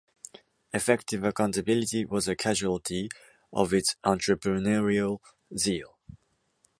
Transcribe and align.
Effective 0.73 1.23
accountability 1.23 2.05
was 2.05 2.27
a 2.27 2.35
casualty 2.35 3.07
of 3.53 3.71
its 3.71 3.97
entrepreneurial 4.03 5.19
zeal. 5.55 5.99